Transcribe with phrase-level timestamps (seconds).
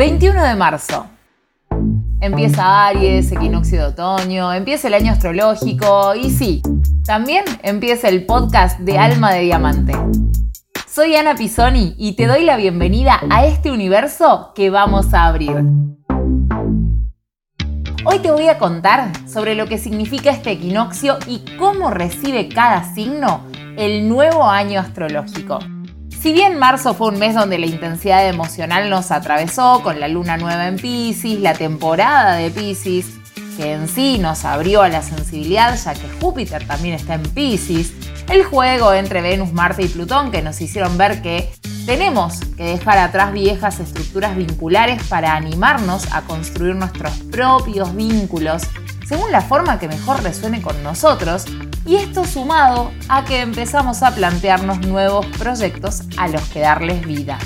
[0.00, 1.08] 21 de marzo.
[2.22, 6.62] Empieza Aries, equinoccio de otoño, empieza el año astrológico y sí,
[7.04, 9.92] también empieza el podcast de Alma de Diamante.
[10.88, 15.66] Soy Ana Pisoni y te doy la bienvenida a este universo que vamos a abrir.
[18.06, 22.94] Hoy te voy a contar sobre lo que significa este equinoccio y cómo recibe cada
[22.94, 23.42] signo
[23.76, 25.58] el nuevo año astrológico.
[26.20, 30.36] Si bien marzo fue un mes donde la intensidad emocional nos atravesó con la luna
[30.36, 33.06] nueva en Pisces, la temporada de Pisces,
[33.56, 37.94] que en sí nos abrió a la sensibilidad ya que Júpiter también está en Pisces,
[38.28, 41.50] el juego entre Venus, Marte y Plutón que nos hicieron ver que
[41.86, 48.64] tenemos que dejar atrás viejas estructuras vinculares para animarnos a construir nuestros propios vínculos
[49.08, 51.46] según la forma que mejor resuene con nosotros
[51.86, 57.38] y esto sumado a que empezamos a plantearnos nuevos proyectos a los que darles vida.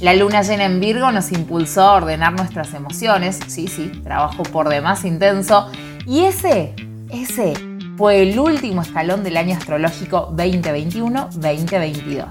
[0.00, 4.68] La luna llena en Virgo nos impulsó a ordenar nuestras emociones, sí, sí, trabajo por
[4.68, 5.70] demás intenso,
[6.06, 6.74] y ese,
[7.10, 7.54] ese
[7.96, 12.26] fue el último escalón del año astrológico 2021-2022.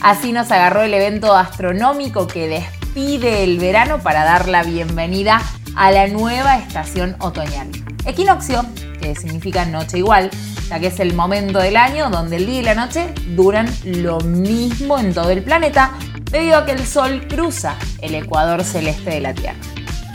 [0.00, 5.40] Así nos agarró el evento astronómico que despide el verano para dar la bienvenida
[5.76, 7.70] a la nueva estación otoñal.
[8.06, 8.64] Equinoccio,
[9.00, 10.30] que significa noche igual,
[10.68, 14.20] ya que es el momento del año donde el día y la noche duran lo
[14.20, 15.92] mismo en todo el planeta,
[16.30, 19.58] debido a que el Sol cruza el ecuador celeste de la Tierra.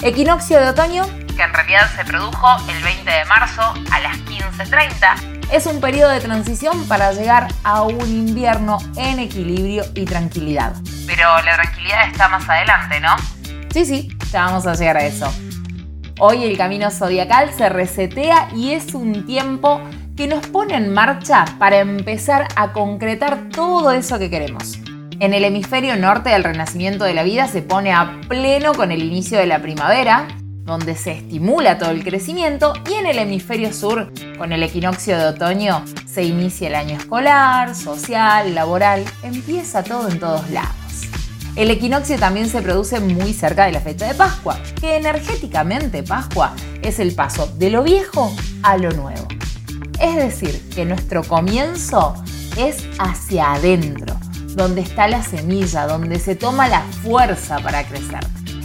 [0.02, 1.06] Equinoccio de otoño,
[1.36, 6.12] que en realidad se produjo el 20 de marzo a las 15.30, es un periodo
[6.12, 10.76] de transición para llegar a un invierno en equilibrio y tranquilidad.
[11.06, 13.16] Pero la tranquilidad está más adelante, ¿no?
[13.72, 15.32] Sí, sí, ya vamos a llegar a eso.
[16.18, 19.82] Hoy el camino zodiacal se resetea y es un tiempo
[20.16, 24.80] que nos pone en marcha para empezar a concretar todo eso que queremos.
[25.20, 29.04] En el hemisferio norte el renacimiento de la vida se pone a pleno con el
[29.04, 30.30] inicio de la primavera,
[30.64, 35.26] donde se estimula todo el crecimiento, y en el hemisferio sur, con el equinoccio de
[35.26, 40.85] otoño, se inicia el año escolar, social, laboral, empieza todo en todos lados.
[41.56, 46.54] El equinoccio también se produce muy cerca de la fecha de Pascua, que energéticamente Pascua
[46.82, 49.26] es el paso de lo viejo a lo nuevo.
[50.02, 52.14] Es decir, que nuestro comienzo
[52.58, 54.18] es hacia adentro,
[54.50, 58.20] donde está la semilla, donde se toma la fuerza para crecer.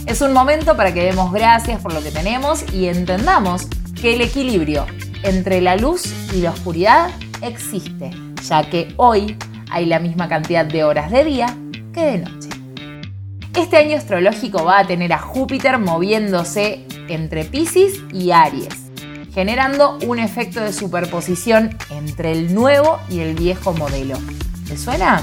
[0.05, 3.67] Es un momento para que demos gracias por lo que tenemos y entendamos
[4.01, 4.85] que el equilibrio
[5.23, 7.09] entre la luz y la oscuridad
[7.41, 8.11] existe,
[8.43, 9.37] ya que hoy
[9.69, 11.57] hay la misma cantidad de horas de día
[11.93, 12.40] que de noche.
[13.55, 18.73] Este año astrológico va a tener a Júpiter moviéndose entre Pisces y Aries,
[19.33, 24.17] generando un efecto de superposición entre el nuevo y el viejo modelo.
[24.67, 25.21] ¿Te suena?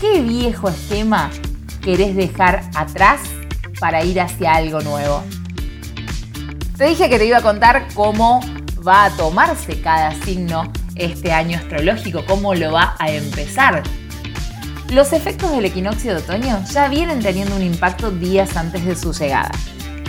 [0.00, 1.30] ¿Qué viejo esquema
[1.82, 3.20] querés dejar atrás
[3.78, 5.22] para ir hacia algo nuevo?
[6.78, 8.40] Te dije que te iba a contar cómo
[8.86, 13.82] va a tomarse cada signo este año astrológico, cómo lo va a empezar
[14.90, 19.12] los efectos del equinoccio de otoño ya vienen teniendo un impacto días antes de su
[19.12, 19.50] llegada.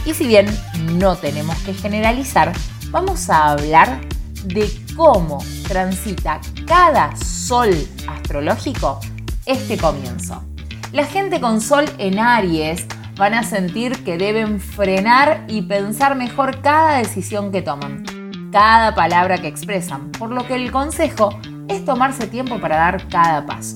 [0.05, 0.45] Y si bien
[0.93, 2.53] no tenemos que generalizar,
[2.91, 4.01] vamos a hablar
[4.43, 7.69] de cómo transita cada sol
[8.07, 8.99] astrológico
[9.45, 10.43] este comienzo.
[10.91, 16.61] La gente con sol en Aries van a sentir que deben frenar y pensar mejor
[16.61, 18.03] cada decisión que toman,
[18.51, 21.37] cada palabra que expresan, por lo que el consejo
[21.67, 23.75] es tomarse tiempo para dar cada paso.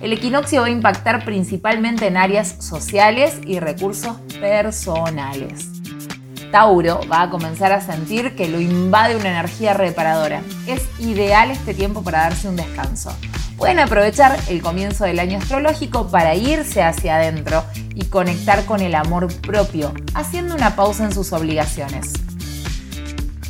[0.00, 5.70] El equinoccio va a impactar principalmente en áreas sociales y recursos personales.
[6.52, 10.42] Tauro va a comenzar a sentir que lo invade una energía reparadora.
[10.66, 13.12] Es ideal este tiempo para darse un descanso.
[13.56, 17.64] Pueden aprovechar el comienzo del año astrológico para irse hacia adentro
[17.94, 22.12] y conectar con el amor propio, haciendo una pausa en sus obligaciones.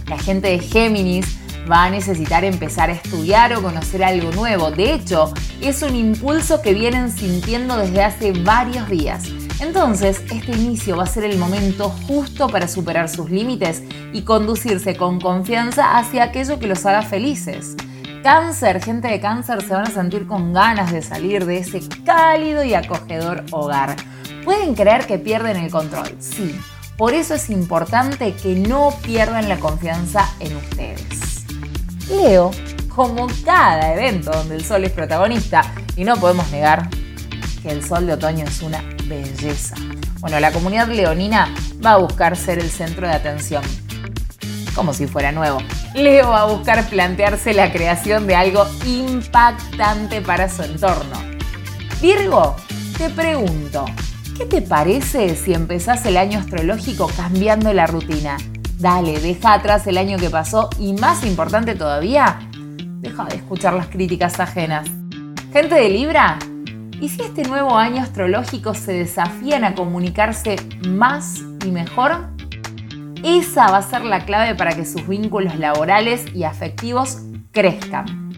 [0.07, 1.38] La gente de Géminis
[1.71, 4.71] va a necesitar empezar a estudiar o conocer algo nuevo.
[4.71, 9.25] De hecho, es un impulso que vienen sintiendo desde hace varios días.
[9.61, 13.83] Entonces, este inicio va a ser el momento justo para superar sus límites
[14.13, 17.77] y conducirse con confianza hacia aquello que los haga felices.
[18.23, 22.63] Cáncer, gente de cáncer se van a sentir con ganas de salir de ese cálido
[22.65, 23.97] y acogedor hogar.
[24.45, 26.59] Pueden creer que pierden el control, sí.
[26.97, 31.18] Por eso es importante que no pierdan la confianza en ustedes.
[32.09, 32.51] Leo,
[32.95, 35.63] como cada evento donde el sol es protagonista,
[35.97, 36.89] y no podemos negar
[37.63, 39.77] que el sol de otoño es una belleza.
[40.21, 43.63] Bueno, la comunidad leonina va a buscar ser el centro de atención,
[44.75, 45.59] como si fuera nuevo.
[45.95, 51.17] Leo va a buscar plantearse la creación de algo impactante para su entorno.
[52.01, 52.57] Virgo,
[52.97, 53.85] te pregunto,
[54.39, 58.37] ¿Qué te parece si empezás el año astrológico cambiando la rutina?
[58.79, 62.39] Dale, deja atrás el año que pasó y más importante todavía,
[63.01, 64.89] deja de escuchar las críticas ajenas.
[65.53, 66.39] Gente de Libra,
[67.01, 70.55] ¿y si este nuevo año astrológico se desafían a comunicarse
[70.87, 72.29] más y mejor?
[73.25, 77.19] Esa va a ser la clave para que sus vínculos laborales y afectivos
[77.51, 78.31] crezcan.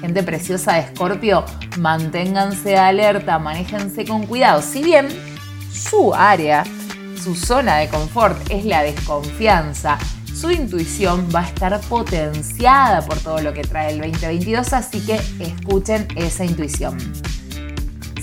[0.00, 1.44] Gente preciosa de Escorpio,
[1.78, 4.62] manténganse alerta, manéjense con cuidado.
[4.62, 5.08] Si bien
[5.70, 6.64] su área,
[7.22, 9.98] su zona de confort es la desconfianza,
[10.34, 15.20] su intuición va a estar potenciada por todo lo que trae el 2022, así que
[15.38, 16.96] escuchen esa intuición.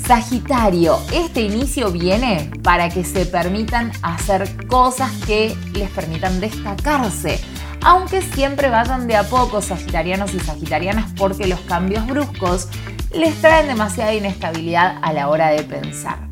[0.06, 7.40] Sagitario, este inicio viene para que se permitan hacer cosas que les permitan destacarse,
[7.84, 12.70] aunque siempre vayan de a poco sagitarianos y sagitarianas porque los cambios bruscos
[13.14, 16.27] les traen demasiada inestabilidad a la hora de pensar.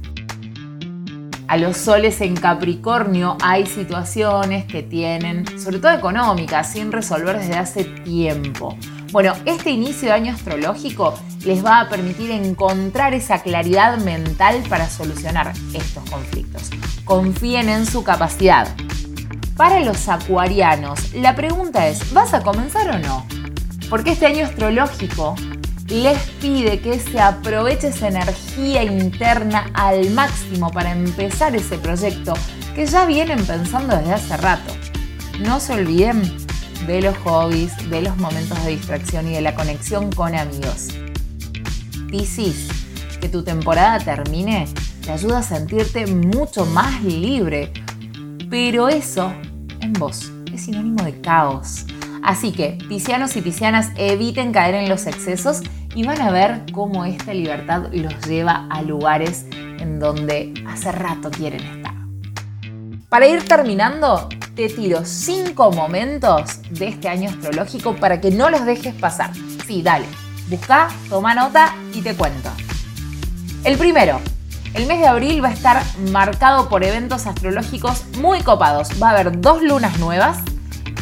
[1.47, 7.53] A los soles en Capricornio hay situaciones que tienen, sobre todo económicas, sin resolver desde
[7.53, 8.75] hace tiempo.
[9.12, 11.13] Bueno, este inicio de año astrológico
[11.45, 16.71] les va a permitir encontrar esa claridad mental para solucionar estos conflictos.
[17.06, 18.68] Confíen en su capacidad.
[19.56, 23.24] Para los acuarianos, la pregunta es, ¿vas a comenzar o no?
[23.88, 25.36] Porque este año astrológico
[25.87, 32.33] les pide que se aproveche esa energía interna al máximo para empezar ese proyecto
[32.73, 34.73] que ya vienen pensando desde hace rato.
[35.41, 36.21] No se olviden
[36.87, 40.87] de los hobbies, de los momentos de distracción y de la conexión con amigos.
[42.09, 42.67] Piscis,
[43.21, 44.67] que tu temporada termine
[45.01, 47.71] te ayuda a sentirte mucho más libre,
[48.49, 49.31] pero eso
[49.81, 51.85] en vos es sinónimo de caos.
[52.25, 55.62] Así que, piscianos y piscianas, eviten caer en los excesos
[55.94, 61.30] y van a ver cómo esta libertad los lleva a lugares en donde hace rato
[61.30, 61.94] quieren estar.
[63.10, 68.66] Para ir terminando, te tiro cinco momentos de este año astrológico para que no los
[68.66, 69.30] dejes pasar.
[69.68, 70.07] Sí, dale,
[70.50, 72.50] busca, toma nota y te cuento.
[73.63, 74.19] El primero,
[74.74, 78.89] el mes de abril va a estar marcado por eventos astrológicos muy copados.
[79.00, 80.39] Va a haber dos lunas nuevas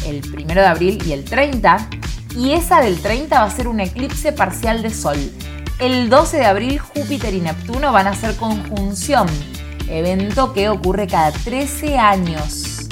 [0.04, 1.88] el 1 de abril y el 30,
[2.36, 5.18] y esa del 30 va a ser un eclipse parcial de Sol.
[5.78, 9.26] El 12 de abril Júpiter y Neptuno van a hacer conjunción,
[9.88, 12.88] evento que ocurre cada 13 años.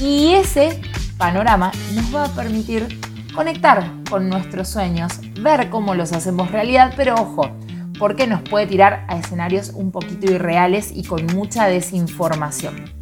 [0.00, 0.80] Y ese
[1.16, 3.00] panorama nos va a permitir
[3.34, 7.50] conectar con nuestros sueños, ver cómo los hacemos realidad, pero ojo,
[7.98, 12.92] porque nos puede tirar a escenarios un poquito irreales y con mucha desinformación.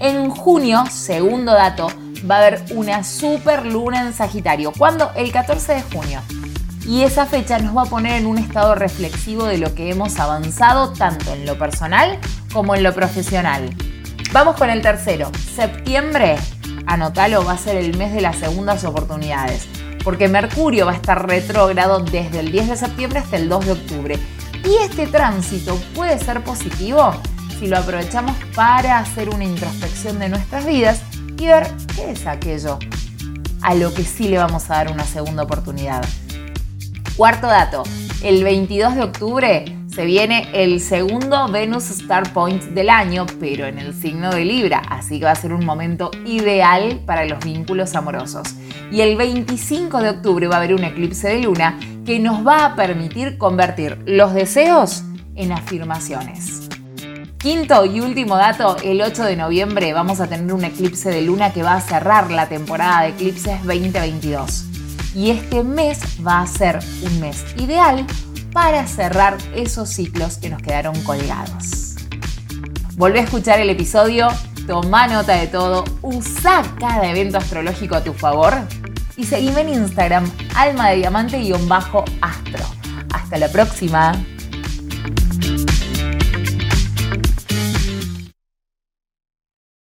[0.00, 1.88] En junio, segundo dato,
[2.28, 4.72] va a haber una super luna en Sagitario.
[4.76, 5.10] ¿Cuándo?
[5.14, 6.20] El 14 de junio.
[6.86, 10.18] Y esa fecha nos va a poner en un estado reflexivo de lo que hemos
[10.18, 12.18] avanzado tanto en lo personal
[12.52, 13.70] como en lo profesional.
[14.32, 15.30] Vamos con el tercero.
[15.54, 16.36] Septiembre,
[16.86, 19.68] anótalo, va a ser el mes de las segundas oportunidades.
[20.02, 23.72] Porque Mercurio va a estar retrógrado desde el 10 de septiembre hasta el 2 de
[23.72, 24.18] octubre.
[24.64, 27.12] Y este tránsito puede ser positivo
[27.58, 31.02] si lo aprovechamos para hacer una introspección de nuestras vidas
[31.40, 31.66] y ver
[31.96, 32.78] qué es aquello
[33.62, 36.04] a lo que sí le vamos a dar una segunda oportunidad.
[37.16, 37.82] Cuarto dato,
[38.22, 43.78] el 22 de octubre se viene el segundo Venus Star Point del año, pero en
[43.78, 47.94] el signo de Libra, así que va a ser un momento ideal para los vínculos
[47.94, 48.54] amorosos.
[48.92, 52.66] Y el 25 de octubre va a haber un eclipse de luna que nos va
[52.66, 56.59] a permitir convertir los deseos en afirmaciones.
[57.40, 61.54] Quinto y último dato, el 8 de noviembre vamos a tener un eclipse de luna
[61.54, 64.64] que va a cerrar la temporada de eclipses 2022.
[65.14, 68.06] Y este mes va a ser un mes ideal
[68.52, 71.94] para cerrar esos ciclos que nos quedaron colgados.
[72.96, 74.28] Volvé a escuchar el episodio,
[74.66, 78.52] toma nota de todo, usa cada evento astrológico a tu favor
[79.16, 82.66] y seguime en Instagram, alma de diamante-astro.
[83.14, 84.12] Hasta la próxima.